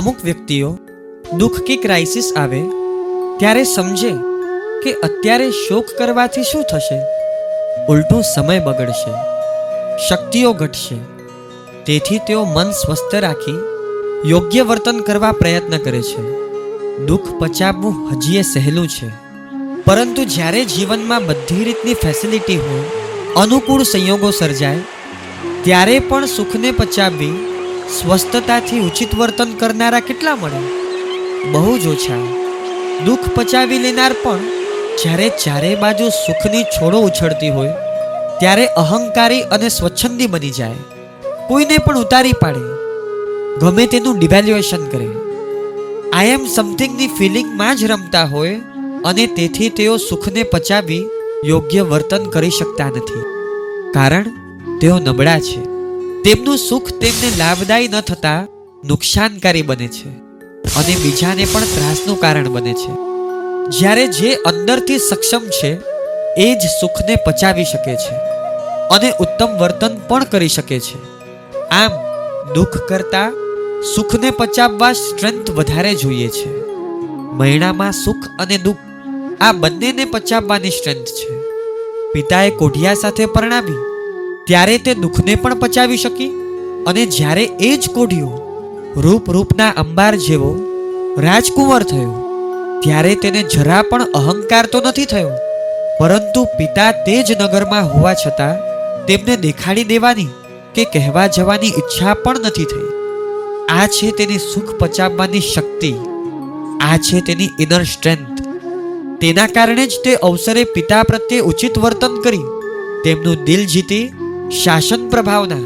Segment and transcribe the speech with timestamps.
[0.00, 0.78] અમુક વ્યક્તિઓ
[1.38, 2.60] દુઃખ કે ક્રાઇસિસ આવે,
[3.38, 4.12] ત્યારે સમજે
[4.84, 7.00] કે અત્યારે શોક કરવાથી શું થશે?
[7.88, 9.12] ઉલટો સમય બગડશે,
[10.08, 10.96] શક્તિઓ ઘટશે.
[11.84, 13.58] તેથી તેઓ મન સ્વસ્થ રાખી
[14.30, 16.22] યોગ્ય વર્તન કરવા પ્રયત્ન કરે છે.
[17.06, 19.08] દુઃખ પચાવવું હજીએ સહેલું છે.
[19.84, 22.82] પરંતુ જ્યારે જીવનમાં બધી રીતની ફેસિલિટી હોય,
[23.36, 24.78] અનુકૂળ સંયોગો સર્જાય,
[25.62, 27.49] ત્યારે પણ સુખને પચાવવી
[27.98, 30.60] સ્વસ્થતાથી ઉચિત વર્તન કરનારા કેટલા મળે?
[31.52, 32.18] બહુ જ ઓછા.
[33.04, 34.38] દુઃખ પચાવી લેનાર પણ
[35.02, 37.68] જ્યારે ચારે બાજુ સુખની છોડો ઉછળતી હોય,
[38.40, 40.74] ત્યારે અહંકારી અને સ્વચ્છંદી બની જાય.
[41.48, 42.64] કોઈને પણ ઉતારી પાડે.
[43.60, 45.08] ગમે તેનું ડિવેલ્યુએશન કરે.
[46.12, 48.60] આઈ એમ સમથિંગની ફિલિંગમાં જ રમતા હોય
[49.04, 51.08] અને તેથી તેઓ સુખને પચાવી
[51.44, 53.22] યોગ્ય વર્તન કરી શકતા નથી.
[53.92, 54.24] કારણ
[54.78, 55.69] તેઓ નબળા છે.
[56.24, 58.46] તેમનું સુખ તેમને લાભદાયી ન થતા
[58.84, 60.08] નુકસાનકારી બને છે
[60.76, 62.92] અને બીજાને પણ ત્રાસનું કારણ બને છે.
[63.78, 65.76] જ્યારે જે અંદરથી સક્ષમ છે,
[66.36, 68.14] એ જ સુખને પચાવી શકે છે
[68.90, 70.98] અને ઉત્તમ વર્તન પણ કરી શકે છે.
[71.68, 71.92] આમ,
[72.52, 73.32] દુઃખ કરતા
[73.96, 76.64] સુખને પચાવવા સ્ટ્રેન્થ વધારે જોઈએ છે.
[77.32, 78.76] મહિનામાં સુખ અને દુઃખ
[79.40, 81.40] આ બંનેને પચાવવાની સ્ટ્રેન્થ છે.
[82.12, 83.89] પિતાએ કોઢિયા સાથે પરણાવી
[84.46, 86.30] ત્યારે તે દુઃખને પણ પચાવી શકી
[86.90, 90.50] અને જ્યારે એ જ કોઢિયો રૂપ રૂપના અંબાર જેવો
[91.24, 92.12] રાજકુંવર થયો,
[92.82, 95.32] ત્યારે તેને જરા પણ અહંકાર તો નથી થયો,
[95.98, 98.62] પરંતુ પિતા તે જ નગરમાં હોવા છતાં
[99.08, 100.30] તેમને દેખાડી દેવાની
[100.74, 102.88] કે કહેવા જવાની ઈચ્છા પણ નથી થઈ.
[103.76, 105.92] આ છે તેની સુખ પચાવવાની શક્તિ,
[106.88, 108.40] આ છે તેની ઇનર સ્ટ્રેન્થ
[109.20, 112.46] તેના કારણે જ તે અવસરે પિતા પ્રત્યે ઉચિત વર્તન કરી
[113.04, 114.06] તેમનું દિલ જીતી
[114.50, 115.64] શાસન પ્રભાવના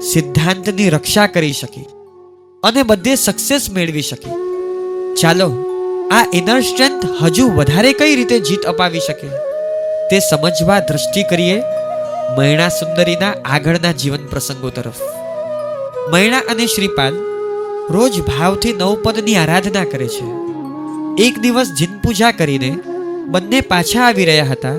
[0.00, 1.84] સિદ્ધાંતની રક્ષા કરી શકી
[2.62, 4.34] અને બધે સક્સેસ મેળવી શકી.
[5.14, 5.48] ચાલો,
[6.12, 9.28] આ ઇનર સ્ટ્રેન્થ હજુ વધારે કઈ રીતે જીત અપાવી શકે?
[10.10, 11.62] તે સમજવા દ્રષ્ટિ કરીએ
[12.38, 15.00] મૈણા સુંદરીના આગળના જીવન પ્રસંગો તરફ.
[16.12, 17.14] મૈણા અને શ્રીપાલ
[17.90, 20.26] રોજ ભાવથી નવપદની આરાધના કરે છે.
[21.24, 22.70] એક દિવસ જીન પૂજા કરીને
[23.26, 24.78] બંને પાછા આવી રહ્યા હતા,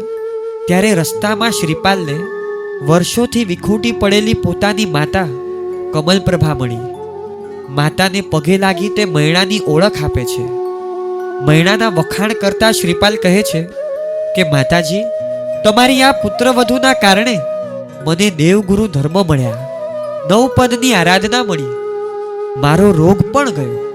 [0.68, 2.37] ત્યારે રસ્તામાં શ્રીપાલને
[2.86, 5.26] વર્ષોથી વિખૂટી પડેલી પોતાની માતા
[5.94, 6.78] કમલપ્રભા મળી
[7.70, 10.42] માતાને પગે લાગી તે મૈણાની ઓળખ આપે છે.
[11.46, 13.64] મૈણાના વખાણ કરતા શ્રીપાલ કહે છે
[14.36, 15.04] કે, માતાજી,
[15.64, 17.40] તમારી આ પુત્રવધુના કારણે
[18.08, 19.70] મને દેવગુરુ ધર્મ મળ્યા.
[20.32, 21.66] નવપદની આરાધના મળી.
[22.58, 23.94] મારો રોગ પણ ગયો.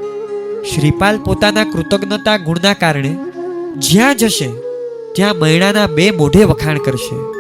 [0.75, 3.17] શ્રીપાલ પોતાના કૃતજ્ઞતા ગુણના કારણે
[3.79, 4.51] જ્યાં જશે,
[5.15, 7.32] ત્યાં મૈણાના બે મોઢે વખાણ કરશે.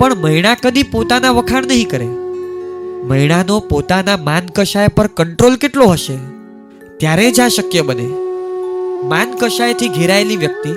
[0.00, 2.06] પણ મૈણા કદી પોતાના વખાણ નહીં કરે.
[3.04, 6.16] મૈણાનો પોતાના માન કશાય પર કંટ્રોલ કેટલો હશે?
[6.96, 8.06] ત્યારે જ આ શક્ય બને.
[9.06, 10.68] માન કશાયથી ઘેરાયેલી વ્યક્તિ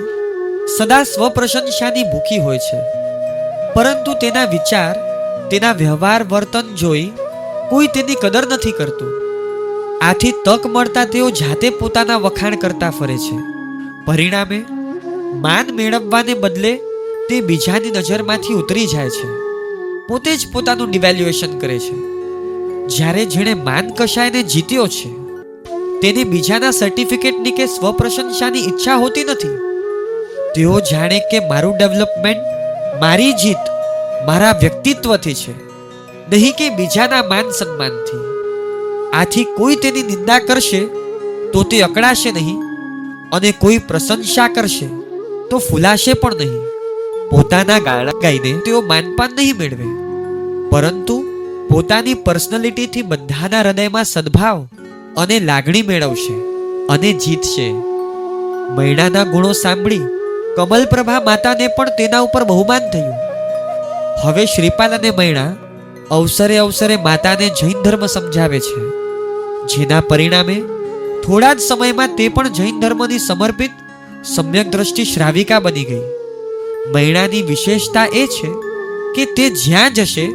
[0.78, 2.80] સદા સ્વપ્રશંસાની ભૂખી હોય છે.
[3.74, 4.96] પરંતુ તેના વિચાર,
[5.48, 7.12] તેના વ્યવહાર વર્તન જોઈ
[7.70, 9.22] કોઈ તેની કદર નથી કરતું.
[10.02, 13.36] આથી તક મળતા તેઓ જાતે પોતાના વખાણ કરતા ફરે છે.
[14.04, 14.64] પરિણામે
[15.34, 16.80] માન મેળવવાને બદલે
[17.28, 19.26] તે બીજાની નજરમાંથી ઉતરી જાય છે.
[20.08, 21.94] પોતે જ પોતાનું ડિવેલ્યુએશન કરે છે.
[22.86, 25.10] જ્યારે જેણે માન કશાયને જીત્યો છે,
[26.00, 29.54] તેને બીજાના સર્ટિફિકેટની કે સ્વપ્રશંસાની ઈચ્છા હોતી નથી.
[30.54, 32.42] તેઓ જાણે કે મારું ડેવલપમેન્ટ
[33.00, 33.62] મારી જીત,
[34.26, 35.54] મારા વ્યક્તિત્વથી છે,
[36.28, 38.22] નહીં કે બીજાના માન સન્માનથી.
[39.12, 40.80] આથી કોઈ તેની નિંદા કરશે,
[41.52, 42.60] તો તે અકળાશે નહીં,
[43.32, 44.86] અને કોઈ પ્રશંસા કરશે,
[45.50, 46.73] તો ફૂલાશે પણ નહીં.
[47.30, 49.88] પોતાના ગાળા ગાઈને તેઓ માનપાન નહીં મેળવે.
[50.70, 51.16] પરંતુ
[51.70, 54.68] પોતાની પર્સનાલિટીથી બધાના હૃદયમાં સદભાવ
[55.16, 56.34] અને લાગણી મેળવશે
[56.86, 57.72] અને જીતશે.
[58.70, 60.00] મૈણાના ગુણો સાંભળી
[60.56, 63.14] કમલપ્રભા માતાને પણ તેના ઉપર બહુમાન થયું.
[64.24, 65.54] હવે શ્રીપાલ અને મૈણા
[66.10, 68.82] અવસરે અવસરે માતાને જૈન ધર્મ સમજાવે છે.
[69.66, 70.62] જેના પરિણામે
[71.26, 73.70] થોડા જ સમયમાં તે પણ જૈન ધર્મની સમર્પિત,
[74.24, 76.23] સમ્યક દ્રષ્ટિ શ્રાવિકા બની ગઈ.
[76.92, 78.48] મૈણાની વિશેષતા એ છે
[79.14, 80.26] કે તે જ્યાં જશે,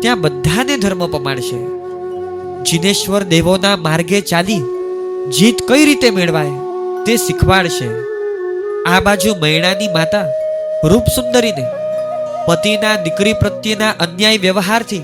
[0.00, 1.58] ત્યાં બધાને ધર્મ પમાડશે.
[2.62, 4.62] જિનેશ્વર દેવોના માર્ગે ચાલી
[5.28, 6.50] જીત કઈ રીતે મેળવાય
[7.06, 7.88] તે શીખવાડશે.
[8.86, 10.26] આ બાજુ મૈણાની માતા
[10.84, 11.64] રૂપસુંદરીને
[12.46, 15.02] પતિના દીકરી પ્રત્યેના અન્યાય વ્યવહારથી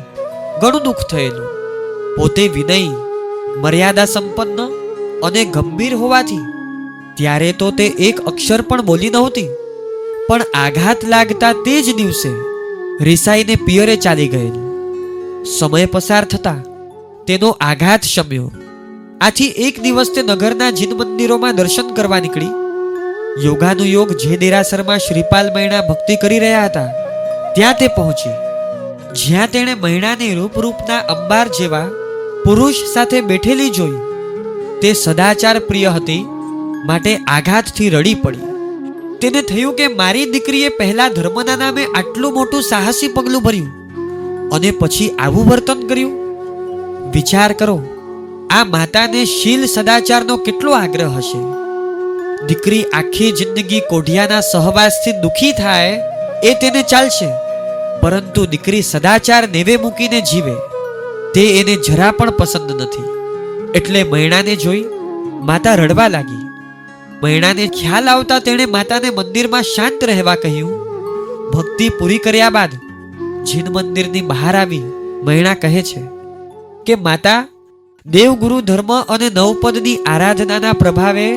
[0.60, 1.48] ઘણું દુઃખ થયેલું.
[2.16, 2.92] પોતે વિનય,
[3.56, 4.60] મર્યાદા સંપન્ન
[5.20, 6.44] અને ગંભીર હોવાથી
[7.16, 9.48] ત્યારે તો તે એક અક્ષર પણ બોલી નહોતી.
[10.30, 12.28] પણ આઘાત લાગતા તે જ દિવસે
[13.04, 14.66] રિસાઈને પિયરે ચાલી ગયેલી.
[15.58, 16.54] સમય પસાર થતા
[17.26, 18.52] તેનો આઘાત શમ્યો.
[19.20, 22.46] આથી એક દિવસ તે નગરના જીન મંદિરોમાં દર્શન કરવા નીકળી.
[23.44, 26.86] યોગાનું યોગ જે દેરાસરમાં શ્રીપાલ મૈણા ભક્તિ કરી રહ્યા હતા.
[27.54, 28.30] ત્યાં તે પહોંચી.
[29.14, 31.86] જ્યાં તેણે મૈણાને રૂપરૂપના અંબાર જેવા
[32.44, 33.98] પુરુષ સાથે બેઠેલી જોઈ.
[34.82, 36.24] તે સદાચાર પ્રિય હતી,
[36.86, 38.49] માટે આઘાતથી રડી પડી.
[39.22, 43.70] તેને થયું કે મારી દીકરીએ પહેલા ધર્મના નામે આટલું મોટું સાહસી પગલું ભર્યું
[44.50, 46.14] અને પછી આવું વર્તન કર્યું.
[47.10, 47.76] વિચાર કરો,
[48.50, 51.40] આ માતાને શીલ સદાચારનો કેટલો આગ્રહ હશે?
[52.46, 55.94] દીકરી આખી જિંદગી કોઢિયાના સહવાસથી દુખી થાય
[56.44, 57.30] એ તેને ચાલશે,
[58.02, 60.54] પરંતુ દીકરી સદાચાર નેવે મૂકીને જીવે.
[61.34, 63.08] તે એને જરા પણ પસંદ નથી.
[63.74, 64.84] એટલે મૈણાને જોઈ
[65.42, 66.49] માતા રડવા લાગી.
[67.22, 70.90] મૈણાને ખ્યાલ આવતા તેણે માતાને મંદિરમાં શાંત રહેવા કહ્યું.
[71.50, 72.70] ભક્તિ પૂરી કર્યા બાદ
[73.44, 74.82] જીન મંદિરની બહાર આવી
[75.22, 76.02] મૈણા કહે છે
[76.86, 77.48] કે, માતા,
[78.06, 81.32] દેવગુરુ ધર્મ અને નવપદની આરાધનાના પ્રભાવે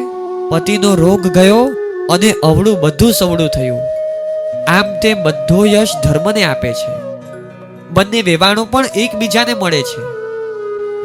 [0.49, 1.63] પતિનો રોગ ગયો
[2.09, 3.79] અને અવળું બધું સવળું થયું.
[4.67, 6.91] આમ તે બધો યશ ધર્મને આપે છે.
[7.89, 10.01] બંને વેવાણો પણ એકબીજાને મળે છે.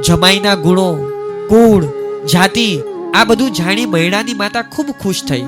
[0.02, 0.94] જમાઈના ગુણો,
[1.48, 1.84] કુળ,
[2.26, 2.82] જાતિ
[3.14, 5.44] આ બધું જાણી મૈણાની માતા ખૂબ ખુશ થઈ.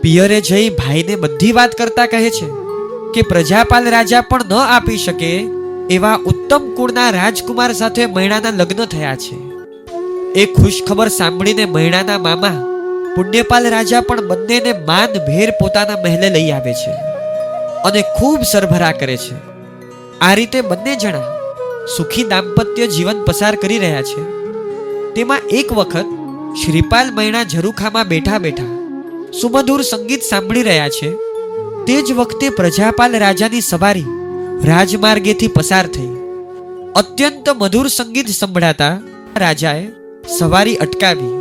[0.00, 2.46] પિયરે જઈ ભાઈને બધી વાત કરતા કહે છે
[3.14, 5.30] કે પ્રજાપાલ રાજા પણ ન આપી શકે
[5.90, 9.36] એવા ઉત્તમ કુળના રાજકુમાર સાથે મૈણાના લગ્ન થયા છે.
[10.32, 12.56] એ ખુશ ખબર સાંભળીને મૈણાના મામા
[13.16, 16.90] પુણ્યપાલ રાજા પણ બંનેને માન ભેર પોતાના મહેલે લઈ આવે છે
[17.84, 19.34] અને ખૂબ સરભરા કરે છે.
[20.20, 21.24] આ રીતે બંને જણા
[21.96, 24.22] સુખી દાંપત્ય જીવન પસાર કરી રહ્યા છે.
[25.14, 26.06] તેમાં એક વખત
[26.64, 28.64] શ્રીપાલ મૈણા ઝરૂખામાં બેઠા બેઠા
[29.40, 31.10] સુમધુર સંગીત સાંભળી રહ્યા છે.
[31.86, 34.04] તે જ વખતે પ્રજાપાલ રાજાની સવારી
[34.64, 36.08] રાજમાર્ગેથી પસાર થઈ.
[36.96, 38.98] અત્યંત મધુર સંગીત સંભળાતા
[39.36, 39.86] રાજાએ
[40.38, 41.34] સવારી અટકાવી.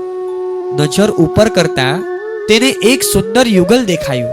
[0.79, 2.03] નજર ઉપર કરતા
[2.49, 4.29] તેને એક સુંદર યુગલ દેખાયું.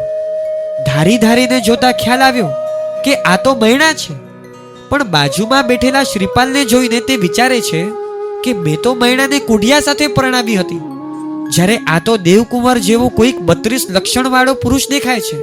[0.86, 2.46] ધારી ધારીને જોતા ખ્યાલ આવ્યો
[3.04, 4.14] કે આ તો મૈણા છે.
[4.88, 8.01] પણ બાજુમાં બેઠેલા શ્રીપાલને જોઈને તે વિચારે છે
[8.44, 10.80] કે મેં તો મૈણાને કુઢિયા સાથે પરણાવી હતી.
[11.50, 15.38] જ્યારે આ તો દેવકુમાર જેવો કોઈક બત્રીસ લક્ષણવાળો પુરુષ દેખાય છે.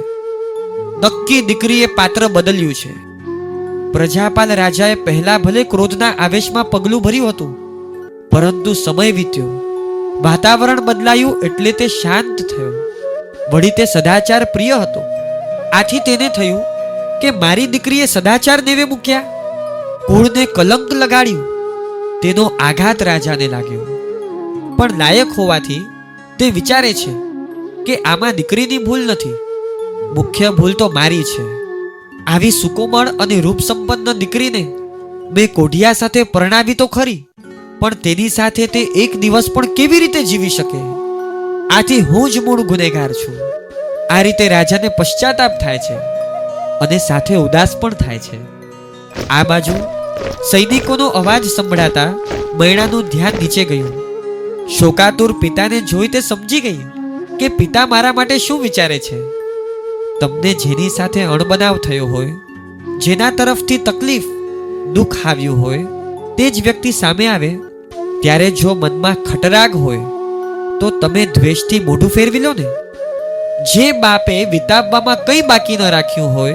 [1.02, 2.92] નક્કી દીકરીએ પાત્ર બદલ્યું છે.
[3.92, 7.50] પ્રજાપાલ રાજાએ પહેલા ભલે ક્રોધના આવેશમાં પગલું ભર્યું હતું,
[8.30, 9.50] પરંતુ સમય વીત્યો.
[10.22, 12.72] વાતાવરણ બદલાયું એટલે તે શાંત થયો.
[13.52, 15.00] વળી તે સદાચાર પ્રિય હતો.
[15.72, 16.60] આથી તેને થયું
[17.22, 19.24] કે મારી દીકરીએ સદાચાર દેવે મૂક્યા.
[20.06, 21.49] કુળને કલંક લગાડ્યું.
[22.22, 23.84] તેનો આઘાત રાજાને લાગ્યો.
[24.78, 25.80] પણ લાયક હોવાથી
[26.38, 27.12] તે વિચારે છે
[27.86, 29.36] કે આમાં દીકરીની ભૂલ નથી.
[30.14, 31.44] મુખ્ય ભૂલ તો મારી છે.
[32.26, 34.62] આવી સુકોમળ અને રૂપસંપન્ન દીકરીને
[35.32, 37.20] મેં કોઢિયા સાથે પરણાવી તો ખરી,
[37.80, 40.80] પણ તેની સાથે તે એક દિવસ પણ કેવી રીતે જીવી શકે?
[41.70, 43.38] આથી હું જ મૂળ ગુનેગાર છું.
[44.10, 45.96] આ રીતે રાજાને પશ્ચાતાપ થાય છે
[46.82, 48.38] અને સાથે ઉદાસ પણ થાય છે.
[49.30, 49.78] આ બાજુ
[50.50, 52.14] સૈનિકોનો અવાજ સંભળાતા
[52.54, 53.92] મૈણાનું ધ્યાન નીચે ગયું.
[54.78, 56.80] શોકાતુર પિતાને જોઈ તે સમજી ગઈ
[57.38, 59.20] કે પિતા મારા માટે શું વિચારે છે.
[60.20, 62.32] તમને જેની સાથે અણબનાવ થયો હોય,
[62.98, 64.24] જેના તરફથી તકલીફ,
[64.94, 65.78] દુઃખ આવ્યું હોય,
[66.38, 67.58] તે જ વ્યક્તિ સામે આવે,
[68.22, 69.98] ત્યારે જો મનમાં ખટરાગ હોય,
[70.80, 72.66] તો તમે દ્વેષથી મોઢું ફેરવી લો ને.
[73.74, 76.54] જે બાપે વિતાવવામાં કંઈ બાકી ન રાખ્યું હોય,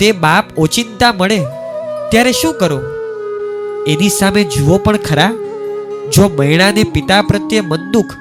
[0.00, 1.40] તે બાપ ઓચિંતા મળે
[2.10, 2.80] ત્યારે શું કરો?
[3.86, 5.32] એની સામે જુઓ પણ ખરા,
[6.12, 8.14] જો મૈણાને પિતા પ્રત્યે મનદુખ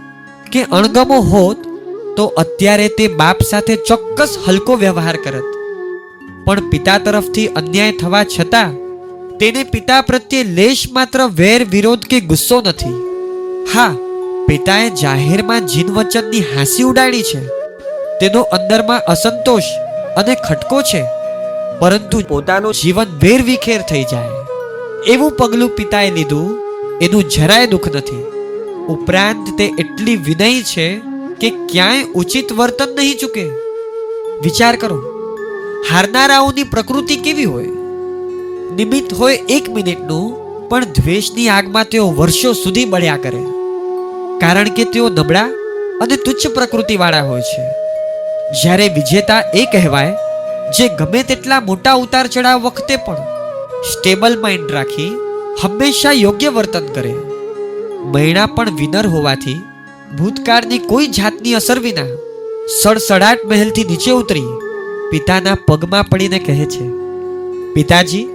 [0.51, 1.57] કે અણગમો હોત,
[2.17, 5.43] તો અત્યારે તે બાપ સાથે ચોક્કસ હલકો વ્યવહાર કરત.
[6.45, 8.73] પણ પિતા તરફથી અન્યાય થવા છતાં,
[9.37, 12.95] તેને પિતા પ્રત્યે લેશ માત્ર વેર વિરોધ કે ગુસ્સો નથી.
[13.73, 13.95] હા,
[14.47, 17.47] પિતાએ જાહેરમાં જીનવચનની હાંસી ઉડાડી છે.
[18.19, 19.63] તેનો અંદરમાં અસંતોષ
[20.17, 21.18] અને ખટકો છે.
[21.79, 24.29] પરંતુ પોતાનું જીવન વેરવિખેર થઈ જાય.
[25.07, 26.59] એવું પગલું પિતાએ લીધું,
[27.01, 28.23] એનું જરાય દુઃખ નથી.
[28.89, 31.01] ઉપરાંત તે એટલી વિનય છે
[31.41, 33.49] કે ક્યાંય ઉચિત વર્તન નહીં ચૂકે.
[34.43, 34.97] વિચાર કરો,
[35.91, 37.67] હારનારાઓની પ્રકૃતિ કેવી હોય?
[38.75, 43.43] નિમિત્ત હોય એક મિનિટનું, પણ દ્વેષની આગમાં તેઓ વર્ષો સુધી બળ્યા કરે.
[44.39, 45.45] કારણ કે તેઓ નબળા
[46.01, 47.61] અને તુચ્છ પ્રકૃતિવાળા હોય છે.
[48.61, 50.15] જ્યારે વિજેતા એ કહેવાય
[50.77, 53.21] જે ગમે તેટલા મોટા ઉતાર ચઢાવ વખતે પણ
[53.91, 55.09] સ્ટેબલ માઇન્ડ રાખી
[55.61, 57.13] હંમેશા યોગ્ય વર્તન કરે.
[58.13, 59.57] મૈણા પણ વિનર હોવાથી
[60.17, 62.09] ભૂતકાળની કોઈ જાતની અસર વિના
[62.81, 64.47] સડસડાટ મહેલથી નીચે ઉતરી
[65.11, 66.85] પિતાના પગમાં પડીને કહે છે,
[67.73, 68.25] પિતાજી,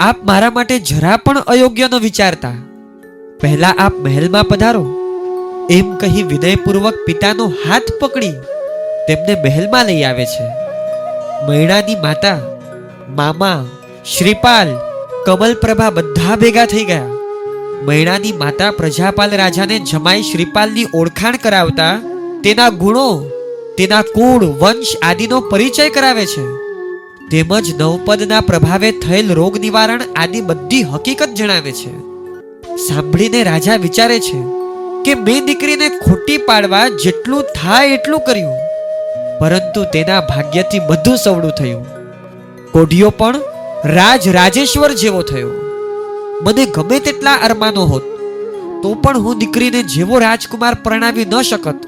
[0.00, 2.56] આપ મારા માટે જરા પણ અયોગ્ય ન વિચારતા.
[3.40, 4.84] પહેલા આપ મહેલમાં પધારો.
[5.70, 8.36] એમ કહી વિનયપૂર્વક પિતાનો હાથ પકડી
[9.08, 10.61] તેમને મહેલમાં લઈ આવે છે.
[11.48, 12.38] મૈણાની માતા,
[13.08, 13.66] મામા,
[14.18, 14.68] શ્રીપાલ,
[15.26, 17.06] કમલપ્રભા બધા ભેગા થઈ ગયા.
[17.84, 22.00] મૈણાની માતા પ્રજાપાલ રાજાને જમાઈ શ્રીપાલની ઓળખાણ કરાવતા
[22.44, 23.24] તેના ગુણો,
[23.78, 26.44] તેના કુળ, વંશ આદિનો પરિચય કરાવે છે.
[27.28, 31.98] તેમજ નવપદના પ્રભાવે થયેલ રોગ નિવારણ આદિ બધી હકીકત જણાવે છે.
[32.76, 34.42] સાંભળીને રાજા વિચારે છે
[35.04, 38.71] કે બે દીકરીને ખોટી પાડવા જેટલું થાય એટલું કર્યું.
[39.40, 41.86] પરંતુ તેના ભાગ્યથી બધું સવડું થયું.
[42.72, 43.40] કોઢિયો પણ
[43.84, 45.50] રાજ રાજેશ્વર જેવો થયો.
[46.42, 48.02] મને ગમે તેટલા અરમાનો હોત,
[48.82, 51.80] તો પણ હું દીકરીને જેવો રાજકુમાર પરણાવી ન શકત,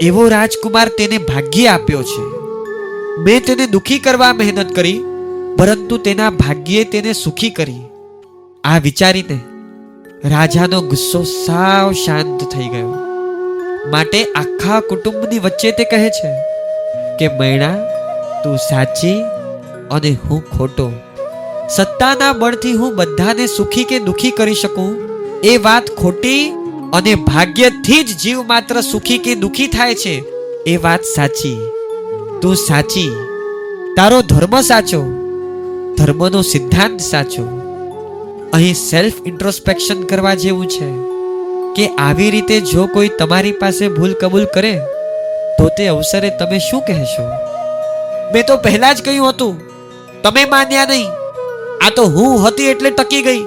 [0.00, 2.24] એવો રાજકુમાર તેને ભાગ્યે આપ્યો છે.
[3.20, 5.04] મેં તેને દુખી કરવા મહેનત કરી,
[5.58, 7.82] પરંતુ તેના ભાગ્યે તેને સુખી કરી.
[8.64, 9.38] આ વિચારીને
[10.24, 12.94] રાજાનો ગુસ્સો સાવ શાંત થઈ ગયો.
[13.90, 16.53] માટે આખા કુટુંબની વચ્ચે તે કહે છે
[17.18, 17.76] કે મૈણા,
[18.44, 19.22] તું સાચી
[19.90, 20.92] અને હું ખોટો.
[21.76, 24.96] સત્તાના બળથી હું બધાને સુખી કે દુખી કરી શકું?
[25.40, 26.50] એ વાત ખોટી
[26.92, 30.24] અને ભાગ્યથી જ જીવ માત્ર સુખી કે દુખી થાય છે.
[30.66, 31.60] એ વાત સાચી.
[32.42, 33.10] તું સાચી.
[33.96, 35.02] તારો ધર્મ સાચો.
[35.96, 37.60] ધર્મનો સિદ્ધાંત સાચો.
[38.52, 41.14] અહીં સેલ્ફ ઇન્ટ્રોસ્પેક્શન કરવા જેવું છે
[41.76, 44.80] કે આવી રીતે જો કોઈ તમારી પાસે ભૂલ કબૂલ કરે
[45.58, 47.24] તો તે અવસરે તમે શું કહેશો?
[48.32, 49.54] મેં તો પહેલા જ કહ્યું હતું,
[50.22, 51.10] તમે માન્યા નહીં.
[51.84, 53.42] આ તો હું હતી એટલે ટકી ગઈ.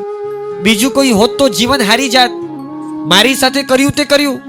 [0.64, 2.32] બીજું કોઈ હોત તો જીવન હારી જાત.
[3.12, 4.40] મારી સાથે કર્યું તે કર્યું.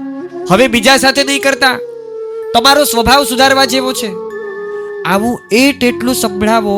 [0.49, 1.77] હવે બીજા સાથે નહીં કરતા.
[2.53, 4.09] તમારો સ્વભાવ સુધારવા જેવો છે.
[5.05, 6.75] આવું એટ એટલું સંભળાવો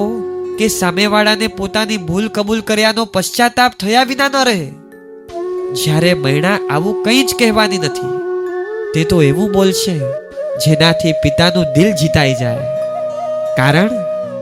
[0.60, 4.68] કે સામેવાળાને પોતાની ભૂલ કબૂલ કર્યાનો પશ્ચાતાપ થયા વિના ન રહે.
[5.76, 8.12] જ્યારે મૈણા આવું કંઈ જ કહેવાની નથી,
[8.94, 9.96] તે તો એવું બોલશે
[10.58, 12.58] જેનાથી પિતાનું દિલ જીતાઈ જાય.
[13.58, 13.90] કારણ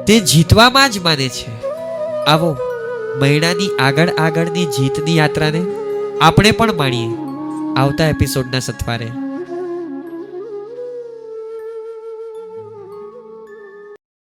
[0.06, 1.70] તે જીતવામાં જ માને છે.
[2.26, 2.58] આવો,
[3.20, 5.62] મૈણાની આગળ આગળની જીતની યાત્રાને
[6.22, 7.10] આપણે પણ માણીએ.
[7.78, 9.08] આવતા એપિસોડના સથવારે.